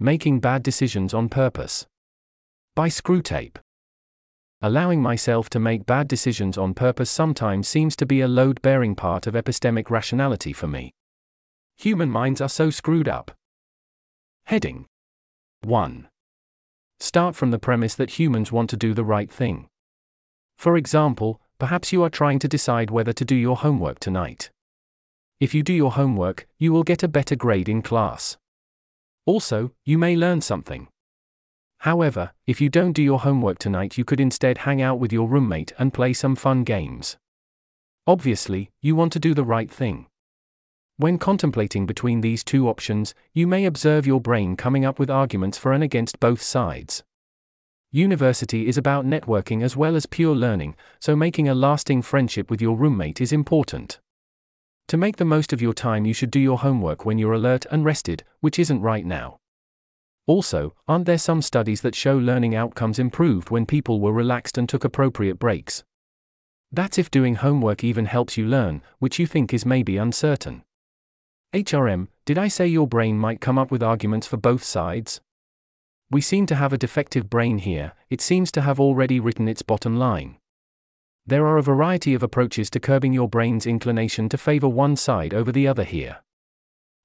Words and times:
Making 0.00 0.38
Bad 0.38 0.62
Decisions 0.62 1.12
on 1.12 1.28
Purpose. 1.28 1.84
By 2.76 2.88
Screwtape. 2.88 3.56
Allowing 4.62 5.02
myself 5.02 5.50
to 5.50 5.58
make 5.58 5.86
bad 5.86 6.06
decisions 6.06 6.56
on 6.56 6.72
purpose 6.72 7.10
sometimes 7.10 7.66
seems 7.66 7.96
to 7.96 8.06
be 8.06 8.20
a 8.20 8.28
load 8.28 8.62
bearing 8.62 8.94
part 8.94 9.26
of 9.26 9.34
epistemic 9.34 9.90
rationality 9.90 10.52
for 10.52 10.68
me. 10.68 10.92
Human 11.78 12.08
minds 12.08 12.40
are 12.40 12.48
so 12.48 12.70
screwed 12.70 13.08
up. 13.08 13.32
Heading 14.44 14.86
1. 15.62 16.06
Start 17.00 17.34
from 17.34 17.50
the 17.50 17.58
premise 17.58 17.96
that 17.96 18.20
humans 18.20 18.52
want 18.52 18.70
to 18.70 18.76
do 18.76 18.94
the 18.94 19.04
right 19.04 19.32
thing. 19.32 19.66
For 20.58 20.76
example, 20.76 21.40
perhaps 21.58 21.92
you 21.92 22.04
are 22.04 22.10
trying 22.10 22.38
to 22.38 22.46
decide 22.46 22.92
whether 22.92 23.12
to 23.12 23.24
do 23.24 23.34
your 23.34 23.56
homework 23.56 23.98
tonight. 23.98 24.52
If 25.40 25.54
you 25.54 25.64
do 25.64 25.72
your 25.72 25.90
homework, 25.90 26.46
you 26.56 26.72
will 26.72 26.84
get 26.84 27.02
a 27.02 27.08
better 27.08 27.34
grade 27.34 27.68
in 27.68 27.82
class. 27.82 28.36
Also, 29.28 29.72
you 29.84 29.98
may 29.98 30.16
learn 30.16 30.40
something. 30.40 30.88
However, 31.80 32.32
if 32.46 32.62
you 32.62 32.70
don't 32.70 32.94
do 32.94 33.02
your 33.02 33.18
homework 33.18 33.58
tonight, 33.58 33.98
you 33.98 34.02
could 34.02 34.20
instead 34.20 34.56
hang 34.56 34.80
out 34.80 34.98
with 34.98 35.12
your 35.12 35.28
roommate 35.28 35.70
and 35.78 35.92
play 35.92 36.14
some 36.14 36.34
fun 36.34 36.64
games. 36.64 37.18
Obviously, 38.06 38.70
you 38.80 38.96
want 38.96 39.12
to 39.12 39.18
do 39.18 39.34
the 39.34 39.44
right 39.44 39.70
thing. 39.70 40.06
When 40.96 41.18
contemplating 41.18 41.84
between 41.84 42.22
these 42.22 42.42
two 42.42 42.70
options, 42.70 43.14
you 43.34 43.46
may 43.46 43.66
observe 43.66 44.06
your 44.06 44.22
brain 44.22 44.56
coming 44.56 44.86
up 44.86 44.98
with 44.98 45.10
arguments 45.10 45.58
for 45.58 45.74
and 45.74 45.84
against 45.84 46.20
both 46.20 46.40
sides. 46.40 47.04
University 47.92 48.66
is 48.66 48.78
about 48.78 49.04
networking 49.04 49.62
as 49.62 49.76
well 49.76 49.94
as 49.94 50.06
pure 50.06 50.34
learning, 50.34 50.74
so 51.00 51.14
making 51.14 51.50
a 51.50 51.54
lasting 51.54 52.00
friendship 52.00 52.48
with 52.48 52.62
your 52.62 52.78
roommate 52.78 53.20
is 53.20 53.30
important. 53.30 54.00
To 54.88 54.96
make 54.96 55.16
the 55.16 55.24
most 55.26 55.52
of 55.52 55.60
your 55.60 55.74
time, 55.74 56.06
you 56.06 56.14
should 56.14 56.30
do 56.30 56.40
your 56.40 56.56
homework 56.56 57.04
when 57.04 57.18
you're 57.18 57.34
alert 57.34 57.66
and 57.70 57.84
rested, 57.84 58.24
which 58.40 58.58
isn't 58.58 58.80
right 58.80 59.04
now. 59.04 59.38
Also, 60.26 60.74
aren't 60.86 61.04
there 61.04 61.18
some 61.18 61.42
studies 61.42 61.82
that 61.82 61.94
show 61.94 62.16
learning 62.16 62.54
outcomes 62.54 62.98
improved 62.98 63.50
when 63.50 63.66
people 63.66 64.00
were 64.00 64.14
relaxed 64.14 64.56
and 64.56 64.66
took 64.66 64.84
appropriate 64.84 65.38
breaks? 65.38 65.84
That's 66.72 66.96
if 66.96 67.10
doing 67.10 67.34
homework 67.34 67.84
even 67.84 68.06
helps 68.06 68.38
you 68.38 68.46
learn, 68.46 68.80
which 68.98 69.18
you 69.18 69.26
think 69.26 69.52
is 69.52 69.66
maybe 69.66 69.98
uncertain. 69.98 70.64
HRM, 71.52 72.08
did 72.24 72.38
I 72.38 72.48
say 72.48 72.66
your 72.66 72.88
brain 72.88 73.18
might 73.18 73.42
come 73.42 73.58
up 73.58 73.70
with 73.70 73.82
arguments 73.82 74.26
for 74.26 74.38
both 74.38 74.64
sides? 74.64 75.20
We 76.10 76.22
seem 76.22 76.46
to 76.46 76.54
have 76.54 76.72
a 76.72 76.78
defective 76.78 77.28
brain 77.28 77.58
here, 77.58 77.92
it 78.08 78.22
seems 78.22 78.50
to 78.52 78.62
have 78.62 78.80
already 78.80 79.20
written 79.20 79.48
its 79.48 79.60
bottom 79.60 79.96
line. 79.98 80.37
There 81.28 81.46
are 81.46 81.58
a 81.58 81.62
variety 81.62 82.14
of 82.14 82.22
approaches 82.22 82.70
to 82.70 82.80
curbing 82.80 83.12
your 83.12 83.28
brain's 83.28 83.66
inclination 83.66 84.30
to 84.30 84.38
favor 84.38 84.66
one 84.66 84.96
side 84.96 85.34
over 85.34 85.52
the 85.52 85.68
other 85.68 85.84
here. 85.84 86.20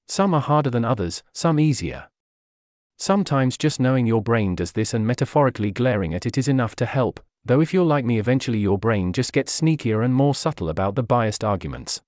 Some 0.08 0.32
are 0.32 0.40
harder 0.40 0.70
than 0.70 0.82
others, 0.82 1.22
some 1.34 1.60
easier. 1.60 2.08
Sometimes 2.96 3.58
just 3.58 3.78
knowing 3.78 4.06
your 4.06 4.22
brain 4.22 4.54
does 4.54 4.72
this 4.72 4.94
and 4.94 5.06
metaphorically 5.06 5.70
glaring 5.70 6.14
at 6.14 6.24
it 6.24 6.38
is 6.38 6.48
enough 6.48 6.74
to 6.76 6.86
help, 6.86 7.20
though 7.44 7.60
if 7.60 7.74
you're 7.74 7.84
like 7.84 8.06
me, 8.06 8.18
eventually 8.18 8.56
your 8.56 8.78
brain 8.78 9.12
just 9.12 9.34
gets 9.34 9.60
sneakier 9.60 10.02
and 10.02 10.14
more 10.14 10.34
subtle 10.34 10.70
about 10.70 10.94
the 10.94 11.02
biased 11.02 11.44
arguments. 11.44 12.00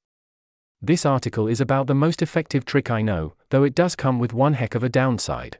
This 0.81 1.05
article 1.05 1.47
is 1.47 1.61
about 1.61 1.87
the 1.87 1.95
most 1.95 2.23
effective 2.23 2.65
trick 2.65 2.91
I 2.91 3.03
know, 3.03 3.35
though 3.51 3.63
it 3.63 3.75
does 3.75 3.95
come 3.95 4.19
with 4.19 4.33
one 4.33 4.55
heck 4.55 4.75
of 4.75 4.83
a 4.83 4.89
downside. 4.89 5.59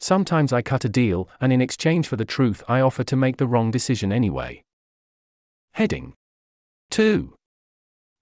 Sometimes 0.00 0.50
I 0.50 0.62
cut 0.62 0.86
a 0.86 0.88
deal, 0.88 1.28
and 1.42 1.52
in 1.52 1.60
exchange 1.60 2.08
for 2.08 2.16
the 2.16 2.24
truth, 2.24 2.62
I 2.68 2.80
offer 2.80 3.04
to 3.04 3.16
make 3.16 3.36
the 3.36 3.46
wrong 3.46 3.70
decision 3.70 4.14
anyway. 4.14 4.64
Heading 5.78 6.14
2. 6.90 7.34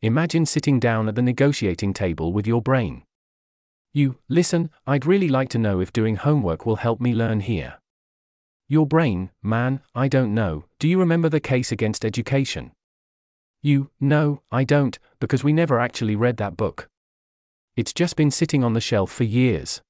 Imagine 0.03 0.45
sitting 0.45 0.79
down 0.79 1.09
at 1.09 1.15
the 1.15 1.23
negotiating 1.23 1.95
table 1.95 2.31
with 2.35 2.47
your 2.47 2.61
brain. 2.61 3.03
You, 3.95 4.19
listen, 4.29 4.69
I'd 4.87 5.07
really 5.07 5.31
like 5.31 5.49
to 5.49 5.59
know 5.59 5.81
if 5.81 5.91
doing 5.91 6.17
homework 6.17 6.67
will 6.67 6.77
help 6.77 7.01
me 7.01 7.15
learn 7.15 7.41
here. 7.41 7.79
Your 8.69 8.87
brain, 8.87 9.31
man, 9.43 9.81
I 9.95 10.07
don't 10.07 10.35
know, 10.35 10.67
do 10.79 10.87
you 10.87 11.01
remember 11.01 11.31
the 11.31 11.41
case 11.41 11.73
against 11.73 12.05
education? 12.05 12.73
You, 13.63 13.89
no, 13.99 14.43
I 14.53 14.65
don't, 14.65 14.99
because 15.19 15.43
we 15.43 15.55
never 15.55 15.81
actually 15.81 16.15
read 16.15 16.37
that 16.37 16.59
book. 16.59 16.91
It's 17.75 17.95
just 17.95 18.17
been 18.17 18.31
sitting 18.31 18.65
on 18.65 18.75
the 18.75 18.83
shelf 18.83 19.11
for 19.11 19.25
years. 19.25 19.81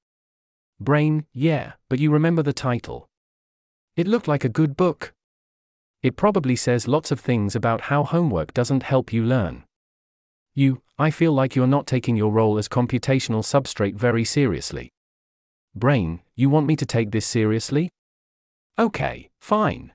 Brain, 0.79 1.27
yeah, 1.33 1.73
but 1.91 1.99
you 1.99 2.13
remember 2.13 2.45
the 2.45 2.53
title. 2.53 3.09
It 3.97 4.07
looked 4.07 4.29
like 4.29 4.45
a 4.45 4.49
good 4.49 4.77
book. 4.77 5.15
It 6.03 6.17
probably 6.17 6.57
says 6.57 6.87
lots 6.89 7.11
of 7.11 7.21
things 7.21 7.57
about 7.57 7.83
how 7.83 8.05
homework 8.05 8.55
doesn't 8.55 8.83
help 8.83 9.13
you 9.13 9.25
learn. 9.25 9.65
You, 10.55 10.83
I 10.99 11.11
feel 11.11 11.33
like 11.33 11.55
you're 11.55 11.67
not 11.67 11.87
taking 11.87 12.17
your 12.17 12.33
role 12.33 12.59
as 12.59 12.69
computational 12.69 13.43
substrate 13.43 13.97
very 13.97 14.25
seriously. 14.25 14.91
Brain, 15.75 16.21
you 16.35 16.49
want 16.49 16.67
me 16.67 16.77
to 16.77 16.87
take 16.87 17.11
this 17.11 17.27
seriously? 17.27 17.91
Okay, 18.79 19.31
fine. 19.41 19.93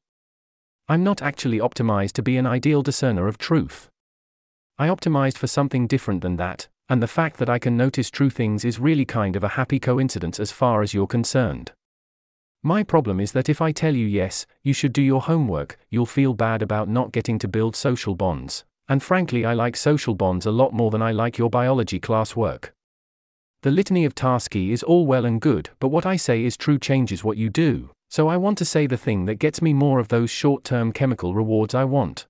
I'm 0.88 1.04
not 1.04 1.22
actually 1.22 1.60
optimized 1.60 2.12
to 2.14 2.22
be 2.22 2.38
an 2.38 2.46
ideal 2.46 2.82
discerner 2.82 3.28
of 3.28 3.38
truth. 3.38 3.90
I 4.78 4.88
optimized 4.88 5.38
for 5.38 5.48
something 5.48 5.88
different 5.88 6.22
than 6.22 6.36
that, 6.38 6.68
and 6.90 7.02
the 7.02 7.08
fact 7.08 7.38
that 7.38 7.50
I 7.50 7.60
can 7.60 7.78
notice 7.78 8.12
true 8.12 8.30
things 8.30 8.66
is 8.66 8.80
really 8.80 9.06
kind 9.06 9.36
of 9.36 9.44
a 9.44 9.56
happy 9.56 9.80
coincidence 9.80 10.40
as 10.40 10.52
far 10.52 10.82
as 10.82 10.94
you're 10.94 11.08
concerned. 11.08 11.72
My 12.64 12.84
problem 12.84 13.20
is 13.20 13.32
that 13.32 13.50
if 13.50 13.60
I 13.60 13.72
tell 13.72 13.96
you 13.96 14.06
yes, 14.06 14.46
you 14.62 14.72
should 14.72 14.94
do 14.94 15.02
your 15.02 15.22
homework, 15.22 15.80
you'll 15.90 16.06
feel 16.06 16.36
bad 16.36 16.62
about 16.62 16.88
not 16.88 17.12
getting 17.12 17.40
to 17.40 17.48
build 17.48 17.76
social 17.76 18.14
bonds, 18.14 18.66
and 18.88 19.02
frankly, 19.02 19.46
I 19.46 19.56
like 19.56 19.76
social 19.76 20.14
bonds 20.14 20.46
a 20.46 20.52
lot 20.52 20.72
more 20.72 20.92
than 20.92 21.02
I 21.02 21.12
like 21.12 21.40
your 21.40 21.50
biology 21.50 22.00
class 22.00 22.36
work. 22.36 22.72
The 23.64 23.72
litany 23.72 24.06
of 24.06 24.14
Tarski 24.14 24.70
is 24.70 24.84
all 24.84 25.08
well 25.08 25.26
and 25.26 25.42
good, 25.42 25.72
but 25.80 25.88
what 25.88 26.06
I 26.06 26.18
say 26.18 26.44
is 26.44 26.56
true 26.56 26.78
changes 26.78 27.24
what 27.24 27.38
you 27.38 27.50
do, 27.50 27.90
so 28.10 28.28
I 28.28 28.38
want 28.38 28.60
to 28.60 28.66
say 28.66 28.86
the 28.86 28.98
thing 28.98 29.26
that 29.26 29.36
gets 29.40 29.60
me 29.62 29.74
more 29.74 30.00
of 30.00 30.10
those 30.10 30.30
short 30.30 30.64
term 30.64 30.92
chemical 30.92 31.34
rewards 31.34 31.74
I 31.74 31.86
want. 31.86 32.28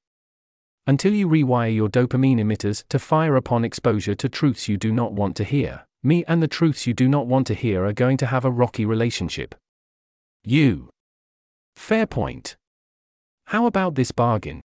Until 0.87 1.13
you 1.13 1.27
rewire 1.27 1.75
your 1.75 1.89
dopamine 1.89 2.39
emitters 2.39 2.85
to 2.87 2.99
fire 2.99 3.35
upon 3.35 3.65
exposure 3.65 4.15
to 4.15 4.29
truths 4.29 4.69
you 4.69 4.77
do 4.77 4.93
not 4.93 5.11
want 5.11 5.35
to 5.37 5.43
hear, 5.43 5.85
me 6.03 6.23
and 6.25 6.41
the 6.41 6.47
truths 6.47 6.87
you 6.87 6.93
do 6.93 7.09
not 7.09 7.27
want 7.27 7.47
to 7.47 7.53
hear 7.53 7.85
are 7.85 7.91
going 7.91 8.15
to 8.17 8.27
have 8.27 8.45
a 8.45 8.51
rocky 8.51 8.85
relationship. 8.85 9.55
You. 10.43 10.89
Fair 11.75 12.07
point. 12.07 12.55
How 13.45 13.67
about 13.67 13.93
this 13.93 14.11
bargain? 14.11 14.61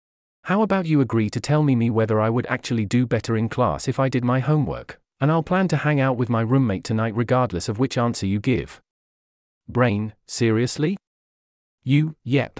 How 0.43 0.61
about 0.61 0.85
you 0.85 1.01
agree 1.01 1.29
to 1.31 1.39
tell 1.39 1.63
me, 1.63 1.75
me 1.75 1.89
whether 1.89 2.19
I 2.19 2.29
would 2.29 2.45
actually 2.47 2.85
do 2.85 3.07
better 3.07 3.35
in 3.35 3.49
class 3.49 3.87
if 3.87 3.99
I 3.99 4.09
did 4.09 4.23
my 4.23 4.39
homework, 4.39 4.99
and 5.19 5.31
I'll 5.31 5.41
plan 5.41 5.67
to 5.69 5.77
hang 5.77 5.99
out 5.99 6.17
with 6.17 6.29
my 6.29 6.41
roommate 6.41 6.83
tonight 6.83 7.15
regardless 7.15 7.69
of 7.69 7.79
which 7.79 7.97
answer 7.97 8.27
you 8.27 8.39
give. 8.39 8.81
Brain, 9.67 10.13
seriously? 10.27 10.97
You, 11.83 12.15
yep. 12.23 12.59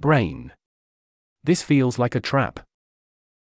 Brain. 0.00 0.52
This 1.44 1.62
feels 1.62 1.98
like 1.98 2.14
a 2.14 2.20
trap. 2.20 2.60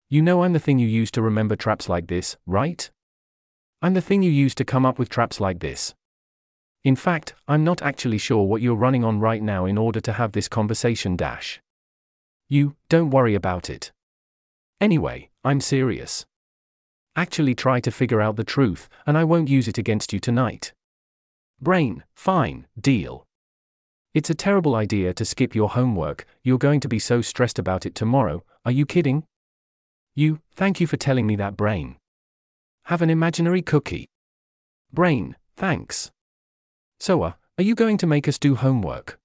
You 0.10 0.22
know 0.22 0.44
I'm 0.44 0.54
the 0.54 0.60
thing 0.60 0.80
you 0.80 0.88
use 0.88 1.12
to 1.12 1.22
remember 1.22 1.56
traps 1.56 1.88
like 1.88 2.08
this, 2.08 2.36
right? 2.46 2.90
I'm 3.82 3.94
the 3.94 4.02
thing 4.02 4.22
you 4.22 4.32
use 4.32 4.56
to 4.56 4.66
come 4.66 4.86
up 4.86 5.00
with 5.00 5.10
traps 5.10 5.40
like 5.40 5.60
this. 5.60 5.94
In 6.86 6.96
fact, 6.96 7.34
I'm 7.48 7.64
not 7.64 7.82
actually 7.82 8.20
sure 8.20 8.44
what 8.46 8.62
you're 8.62 8.76
running 8.76 9.04
on 9.04 9.20
right 9.20 9.42
now 9.42 9.66
in 9.66 9.76
order 9.76 10.00
to 10.00 10.14
have 10.14 10.34
this 10.34 10.48
conversation 10.48 11.18
dash. 11.18 11.60
You, 12.48 12.76
don't 12.90 13.10
worry 13.10 13.34
about 13.34 13.72
it. 13.72 13.92
Anyway, 14.80 15.32
I'm 15.44 15.62
serious. 15.62 16.28
Actually, 17.16 17.56
try 17.56 17.80
to 17.80 17.90
figure 17.90 18.22
out 18.22 18.36
the 18.36 18.44
truth, 18.44 18.88
and 19.08 19.18
I 19.18 19.24
won't 19.24 19.50
use 19.50 19.68
it 19.68 19.80
against 19.80 20.14
you 20.14 20.20
tonight. 20.20 20.74
Brain, 21.60 22.04
fine, 22.14 22.68
deal. 22.80 23.26
It's 24.14 24.30
a 24.30 24.36
terrible 24.36 24.76
idea 24.76 25.12
to 25.16 25.26
skip 25.26 25.56
your 25.56 25.70
homework, 25.70 26.28
you're 26.44 26.60
going 26.60 26.82
to 26.82 26.88
be 26.88 27.00
so 27.00 27.20
stressed 27.20 27.58
about 27.58 27.88
it 27.88 27.96
tomorrow, 27.96 28.44
are 28.64 28.72
you 28.72 28.86
kidding? 28.86 29.24
You, 30.14 30.40
thank 30.56 30.80
you 30.80 30.86
for 30.86 30.98
telling 30.98 31.26
me 31.26 31.36
that, 31.38 31.58
brain. 31.58 31.96
Have 32.84 33.02
an 33.02 33.10
imaginary 33.10 33.64
cookie. 33.64 34.06
Brain, 34.94 35.36
thanks. 35.58 36.12
So, 37.06 37.22
uh, 37.22 37.34
are 37.60 37.64
you 37.64 37.76
going 37.76 38.00
to 38.00 38.08
make 38.08 38.28
us 38.28 38.40
do 38.40 38.56
homework? 38.56 39.20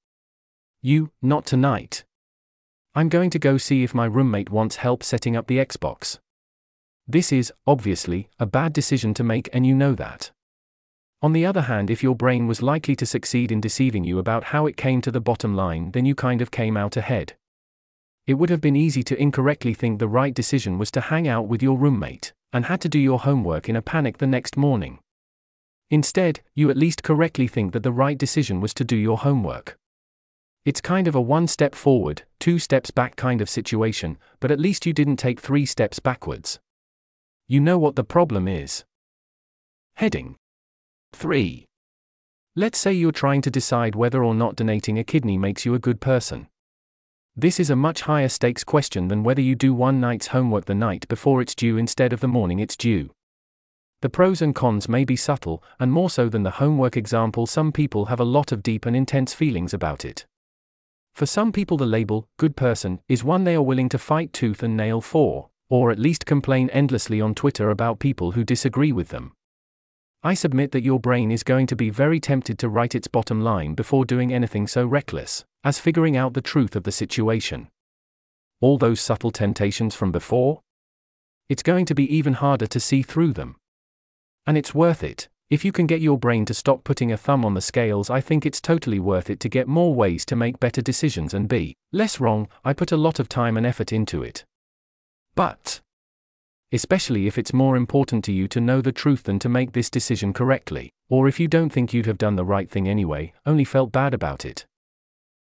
You, 0.82 1.12
not 1.22 1.46
tonight. 1.46 2.04
I'm 2.94 3.08
going 3.08 3.30
to 3.30 3.38
go 3.38 3.56
see 3.56 3.82
if 3.82 3.94
my 3.94 4.04
roommate 4.04 4.50
wants 4.50 4.76
help 4.76 5.02
setting 5.02 5.34
up 5.34 5.46
the 5.46 5.56
Xbox. 5.56 6.18
This 7.08 7.32
is, 7.32 7.54
obviously, 7.66 8.28
a 8.38 8.44
bad 8.44 8.74
decision 8.74 9.14
to 9.14 9.24
make, 9.24 9.48
and 9.54 9.66
you 9.66 9.74
know 9.74 9.94
that. 9.94 10.30
On 11.22 11.32
the 11.32 11.46
other 11.46 11.62
hand, 11.62 11.88
if 11.88 12.02
your 12.02 12.14
brain 12.14 12.46
was 12.46 12.60
likely 12.60 12.94
to 12.96 13.06
succeed 13.06 13.50
in 13.50 13.62
deceiving 13.62 14.04
you 14.04 14.18
about 14.18 14.44
how 14.52 14.66
it 14.66 14.76
came 14.76 15.00
to 15.00 15.10
the 15.10 15.18
bottom 15.18 15.56
line, 15.56 15.92
then 15.92 16.04
you 16.04 16.14
kind 16.14 16.42
of 16.42 16.50
came 16.50 16.76
out 16.76 16.98
ahead. 16.98 17.32
It 18.26 18.34
would 18.34 18.50
have 18.50 18.60
been 18.60 18.76
easy 18.76 19.02
to 19.04 19.18
incorrectly 19.18 19.72
think 19.72 19.98
the 19.98 20.06
right 20.06 20.34
decision 20.34 20.76
was 20.76 20.90
to 20.90 21.00
hang 21.00 21.26
out 21.26 21.48
with 21.48 21.62
your 21.62 21.78
roommate, 21.78 22.34
and 22.52 22.66
had 22.66 22.82
to 22.82 22.90
do 22.90 22.98
your 22.98 23.20
homework 23.20 23.70
in 23.70 23.76
a 23.76 23.80
panic 23.80 24.18
the 24.18 24.26
next 24.26 24.58
morning. 24.58 24.98
Instead, 25.90 26.40
you 26.54 26.70
at 26.70 26.76
least 26.76 27.02
correctly 27.02 27.48
think 27.48 27.72
that 27.72 27.82
the 27.82 27.92
right 27.92 28.16
decision 28.16 28.60
was 28.60 28.72
to 28.74 28.84
do 28.84 28.96
your 28.96 29.18
homework. 29.18 29.76
It's 30.64 30.80
kind 30.80 31.08
of 31.08 31.14
a 31.14 31.20
one 31.20 31.48
step 31.48 31.74
forward, 31.74 32.22
two 32.38 32.58
steps 32.58 32.90
back 32.90 33.16
kind 33.16 33.40
of 33.40 33.50
situation, 33.50 34.16
but 34.38 34.50
at 34.50 34.60
least 34.60 34.86
you 34.86 34.92
didn't 34.92 35.16
take 35.16 35.40
three 35.40 35.66
steps 35.66 35.98
backwards. 35.98 36.60
You 37.48 37.60
know 37.60 37.78
what 37.78 37.96
the 37.96 38.04
problem 38.04 38.46
is. 38.46 38.84
Heading 39.94 40.36
3. 41.12 41.66
Let's 42.54 42.78
say 42.78 42.92
you're 42.92 43.10
trying 43.10 43.42
to 43.42 43.50
decide 43.50 43.94
whether 43.94 44.22
or 44.22 44.34
not 44.34 44.56
donating 44.56 44.98
a 44.98 45.04
kidney 45.04 45.38
makes 45.38 45.64
you 45.64 45.74
a 45.74 45.80
good 45.80 46.00
person. 46.00 46.46
This 47.34 47.58
is 47.58 47.70
a 47.70 47.76
much 47.76 48.02
higher 48.02 48.28
stakes 48.28 48.64
question 48.64 49.08
than 49.08 49.22
whether 49.22 49.40
you 49.40 49.54
do 49.54 49.72
one 49.72 50.00
night's 50.00 50.28
homework 50.28 50.66
the 50.66 50.74
night 50.74 51.08
before 51.08 51.40
it's 51.40 51.54
due 51.54 51.78
instead 51.78 52.12
of 52.12 52.20
the 52.20 52.28
morning 52.28 52.60
it's 52.60 52.76
due. 52.76 53.10
The 54.02 54.08
pros 54.08 54.40
and 54.40 54.54
cons 54.54 54.88
may 54.88 55.04
be 55.04 55.16
subtle, 55.16 55.62
and 55.78 55.92
more 55.92 56.08
so 56.08 56.28
than 56.28 56.42
the 56.42 56.52
homework 56.52 56.96
example, 56.96 57.46
some 57.46 57.70
people 57.70 58.06
have 58.06 58.20
a 58.20 58.24
lot 58.24 58.50
of 58.50 58.62
deep 58.62 58.86
and 58.86 58.96
intense 58.96 59.34
feelings 59.34 59.74
about 59.74 60.04
it. 60.04 60.26
For 61.14 61.26
some 61.26 61.52
people, 61.52 61.76
the 61.76 61.84
label, 61.84 62.26
good 62.38 62.56
person, 62.56 63.00
is 63.08 63.22
one 63.22 63.44
they 63.44 63.54
are 63.54 63.62
willing 63.62 63.90
to 63.90 63.98
fight 63.98 64.32
tooth 64.32 64.62
and 64.62 64.74
nail 64.74 65.02
for, 65.02 65.50
or 65.68 65.90
at 65.90 65.98
least 65.98 66.24
complain 66.24 66.70
endlessly 66.70 67.20
on 67.20 67.34
Twitter 67.34 67.68
about 67.68 67.98
people 67.98 68.32
who 68.32 68.42
disagree 68.42 68.90
with 68.90 69.08
them. 69.08 69.32
I 70.22 70.34
submit 70.34 70.72
that 70.72 70.84
your 70.84 71.00
brain 71.00 71.30
is 71.30 71.42
going 71.42 71.66
to 71.68 71.76
be 71.76 71.90
very 71.90 72.20
tempted 72.20 72.58
to 72.58 72.68
write 72.68 72.94
its 72.94 73.08
bottom 73.08 73.42
line 73.42 73.74
before 73.74 74.04
doing 74.04 74.32
anything 74.32 74.66
so 74.66 74.86
reckless 74.86 75.44
as 75.62 75.78
figuring 75.78 76.16
out 76.16 76.34
the 76.34 76.40
truth 76.40 76.74
of 76.74 76.84
the 76.84 76.92
situation. 76.92 77.68
All 78.60 78.78
those 78.78 79.00
subtle 79.00 79.30
temptations 79.30 79.94
from 79.94 80.10
before? 80.10 80.62
It's 81.48 81.62
going 81.62 81.84
to 81.86 81.94
be 81.94 82.14
even 82.14 82.34
harder 82.34 82.66
to 82.66 82.80
see 82.80 83.02
through 83.02 83.32
them. 83.32 83.56
And 84.46 84.58
it's 84.58 84.74
worth 84.74 85.02
it. 85.02 85.28
If 85.50 85.64
you 85.64 85.72
can 85.72 85.86
get 85.86 86.00
your 86.00 86.16
brain 86.16 86.44
to 86.44 86.54
stop 86.54 86.84
putting 86.84 87.10
a 87.10 87.16
thumb 87.16 87.44
on 87.44 87.54
the 87.54 87.60
scales, 87.60 88.08
I 88.08 88.20
think 88.20 88.46
it's 88.46 88.60
totally 88.60 89.00
worth 89.00 89.30
it 89.30 89.40
to 89.40 89.48
get 89.48 89.66
more 89.66 89.92
ways 89.92 90.24
to 90.26 90.36
make 90.36 90.60
better 90.60 90.80
decisions 90.80 91.34
and 91.34 91.48
be 91.48 91.74
less 91.92 92.20
wrong. 92.20 92.46
I 92.64 92.72
put 92.72 92.92
a 92.92 92.96
lot 92.96 93.18
of 93.18 93.28
time 93.28 93.56
and 93.56 93.66
effort 93.66 93.92
into 93.92 94.22
it. 94.22 94.44
But, 95.34 95.80
especially 96.70 97.26
if 97.26 97.36
it's 97.36 97.52
more 97.52 97.76
important 97.76 98.24
to 98.26 98.32
you 98.32 98.46
to 98.46 98.60
know 98.60 98.80
the 98.80 98.92
truth 98.92 99.24
than 99.24 99.40
to 99.40 99.48
make 99.48 99.72
this 99.72 99.90
decision 99.90 100.32
correctly, 100.32 100.92
or 101.08 101.26
if 101.26 101.40
you 101.40 101.48
don't 101.48 101.70
think 101.70 101.92
you'd 101.92 102.06
have 102.06 102.18
done 102.18 102.36
the 102.36 102.44
right 102.44 102.70
thing 102.70 102.88
anyway, 102.88 103.32
only 103.44 103.64
felt 103.64 103.90
bad 103.90 104.14
about 104.14 104.44
it. 104.44 104.66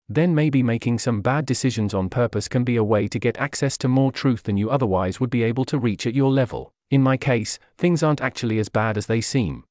Then 0.07 0.35
maybe 0.35 0.61
making 0.61 0.99
some 0.99 1.21
bad 1.21 1.47
decisions 1.47 1.95
on 1.95 2.09
purpose 2.09 2.47
can 2.47 2.63
be 2.63 2.75
a 2.75 2.83
way 2.83 3.07
to 3.07 3.17
get 3.17 3.37
access 3.37 3.75
to 3.79 3.87
more 3.87 4.11
truth 4.11 4.43
than 4.43 4.55
you 4.55 4.69
otherwise 4.69 5.19
would 5.19 5.31
be 5.31 5.41
able 5.41 5.65
to 5.65 5.79
reach 5.79 6.05
at 6.05 6.13
your 6.13 6.29
level. 6.29 6.74
In 6.91 7.01
my 7.01 7.17
case, 7.17 7.59
things 7.77 8.03
aren't 8.03 8.21
actually 8.21 8.59
as 8.59 8.69
bad 8.69 8.97
as 8.97 9.07
they 9.07 9.21
seem. 9.21 9.63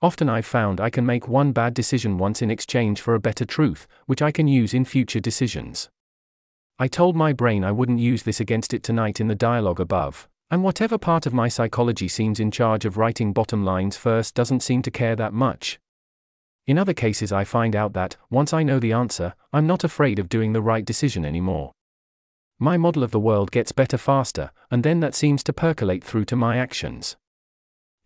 Often 0.00 0.28
I've 0.28 0.46
found 0.46 0.80
I 0.80 0.90
can 0.90 1.06
make 1.06 1.28
one 1.28 1.52
bad 1.52 1.74
decision 1.74 2.18
once 2.18 2.42
in 2.42 2.50
exchange 2.50 3.00
for 3.00 3.14
a 3.14 3.20
better 3.20 3.44
truth, 3.44 3.86
which 4.06 4.22
I 4.22 4.32
can 4.32 4.48
use 4.48 4.74
in 4.74 4.84
future 4.84 5.20
decisions. 5.20 5.90
I 6.78 6.88
told 6.88 7.14
my 7.14 7.32
brain 7.32 7.62
I 7.62 7.70
wouldn't 7.70 8.00
use 8.00 8.24
this 8.24 8.40
against 8.40 8.74
it 8.74 8.82
tonight 8.82 9.20
in 9.20 9.28
the 9.28 9.34
dialogue 9.34 9.78
above, 9.78 10.28
and 10.50 10.64
whatever 10.64 10.98
part 10.98 11.26
of 11.26 11.32
my 11.32 11.46
psychology 11.48 12.08
seems 12.08 12.40
in 12.40 12.50
charge 12.50 12.84
of 12.84 12.96
writing 12.96 13.32
bottom 13.32 13.64
lines 13.64 13.96
first 13.96 14.34
doesn't 14.34 14.60
seem 14.60 14.82
to 14.82 14.90
care 14.90 15.14
that 15.14 15.32
much. 15.32 15.78
In 16.66 16.78
other 16.78 16.94
cases, 16.94 17.32
I 17.32 17.44
find 17.44 17.76
out 17.76 17.92
that, 17.92 18.16
once 18.30 18.52
I 18.52 18.62
know 18.62 18.78
the 18.78 18.92
answer, 18.92 19.34
I'm 19.52 19.66
not 19.66 19.84
afraid 19.84 20.18
of 20.18 20.28
doing 20.28 20.52
the 20.52 20.62
right 20.62 20.84
decision 20.84 21.24
anymore. 21.24 21.72
My 22.62 22.76
model 22.76 23.02
of 23.02 23.10
the 23.10 23.18
world 23.18 23.50
gets 23.50 23.72
better 23.72 23.98
faster, 23.98 24.52
and 24.70 24.84
then 24.84 25.00
that 25.00 25.16
seems 25.16 25.42
to 25.42 25.52
percolate 25.52 26.04
through 26.04 26.26
to 26.26 26.36
my 26.36 26.58
actions. 26.58 27.16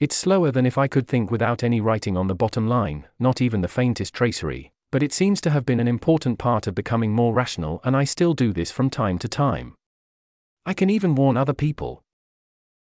It's 0.01 0.17
slower 0.17 0.51
than 0.51 0.65
if 0.65 0.79
I 0.79 0.89
could 0.89 1.07
think 1.07 1.31
without 1.31 1.63
any 1.63 1.79
writing 1.79 2.17
on 2.17 2.27
the 2.27 2.35
bottom 2.35 2.67
line, 2.67 3.07
not 3.19 3.43
even 3.43 3.61
the 3.61 3.69
faintest 3.69 4.15
tracery, 4.15 4.73
but 4.91 5.03
it 5.03 5.13
seems 5.13 5.43
to 5.43 5.51
have 5.51 5.67
been 5.67 5.79
an 5.79 5.87
important 5.87 6.39
part 6.39 6.67
of 6.67 6.75
becoming 6.75 7.13
more 7.13 7.35
rational, 7.35 7.83
and 7.85 7.95
I 7.95 8.05
still 8.05 8.33
do 8.33 8.55
this 8.55 8.71
from 8.71 8.89
time 8.89 9.19
to 9.19 9.29
time. 9.29 9.75
I 10.65 10.73
can 10.73 10.89
even 10.89 11.17
warn 11.17 11.37
other 11.37 11.53
people. 11.53 12.03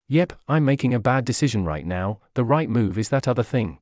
Yep, 0.07 0.35
I'm 0.47 0.65
making 0.65 0.95
a 0.95 1.01
bad 1.01 1.25
decision 1.25 1.65
right 1.65 1.85
now, 1.85 2.21
the 2.35 2.45
right 2.45 2.71
move 2.71 2.97
is 2.99 3.09
that 3.09 3.27
other 3.27 3.43
thing. 3.43 3.81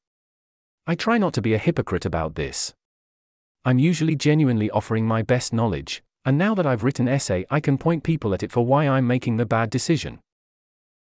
I 0.87 0.95
try 0.95 1.19
not 1.19 1.35
to 1.35 1.43
be 1.43 1.53
a 1.53 1.59
hypocrite 1.59 2.07
about 2.07 2.37
this. 2.37 2.73
I'm 3.67 3.79
usually 3.79 4.17
genuinely 4.17 4.71
offering 4.71 5.07
my 5.07 5.21
best 5.21 5.53
knowledge, 5.53 6.03
and 6.25 6.39
now 6.39 6.55
that 6.55 6.67
I've 6.67 6.85
written 6.85 7.09
essay, 7.09 7.45
I 7.51 7.61
can 7.61 7.79
point 7.79 8.05
people 8.05 8.33
at 8.35 8.43
it 8.43 8.53
for 8.53 8.65
why 8.65 8.87
I'm 8.87 9.07
making 9.07 9.37
the 9.37 9.47
bad 9.47 9.71
decision. 9.71 10.21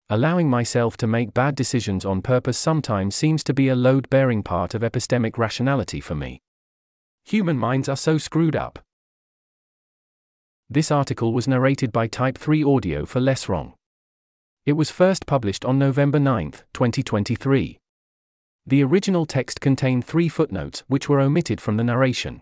Allowing 0.10 0.50
myself 0.50 0.98
to 0.98 1.08
make 1.08 1.34
bad 1.34 1.56
decisions 1.56 2.06
on 2.06 2.22
purpose 2.22 2.58
sometimes 2.58 3.16
seems 3.16 3.44
to 3.46 3.54
be 3.54 3.70
a 3.70 3.76
load 3.76 4.10
bearing 4.10 4.44
part 4.44 4.74
of 4.74 4.82
epistemic 4.82 5.38
rationality 5.38 6.02
for 6.02 6.16
me. 6.16 6.42
Human 7.26 7.58
minds 7.58 7.88
are 7.88 7.96
so 7.96 8.18
screwed 8.18 8.56
up. 8.56 8.80
This 10.70 10.92
article 10.92 11.34
was 11.34 11.48
narrated 11.48 11.92
by 11.92 12.08
Type 12.08 12.38
3 12.38 12.64
Audio 12.64 13.06
for 13.06 13.20
Less 13.20 13.48
Wrong. 13.48 13.74
It 14.66 14.74
was 14.74 14.92
first 14.92 15.26
published 15.26 15.66
on 15.66 15.78
November 15.78 16.20
9, 16.20 16.52
2023. 16.74 17.78
The 18.66 18.84
original 18.84 19.26
text 19.26 19.62
contained 19.62 20.06
three 20.06 20.30
footnotes 20.30 20.84
which 20.88 21.10
were 21.10 21.20
omitted 21.20 21.60
from 21.60 21.78
the 21.78 21.84
narration. 21.84 22.42